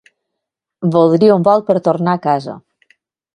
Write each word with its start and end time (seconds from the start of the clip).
Voldria 0.95 1.35
un 1.41 1.45
vol 1.49 1.63
per 1.67 1.77
tornar 1.89 2.17
a 2.19 2.23
casa. 2.25 2.57